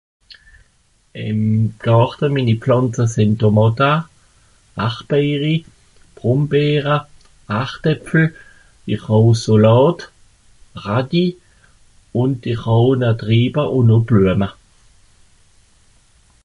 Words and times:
Ìm 1.25 1.41
Gàrte 1.87 2.27
mini 2.35 2.55
Pflànze 2.61 3.03
sin 3.11 3.31
Tomàta, 3.41 3.89
Arbeeri, 4.87 5.53
Brumbeera, 6.15 6.97
Artäpfel. 7.61 8.25
Ìch 8.93 9.03
hà 9.07 9.15
o 9.29 9.31
Sàlàt, 9.43 9.99
Radi, 10.85 11.27
und 12.21 12.37
ìch 12.51 12.63
hàà 12.65 12.77
au 12.85 12.91
no 13.01 13.11
Trieba 13.21 13.63
un 13.79 13.87
o 13.97 13.99
Blüama. 14.07 14.49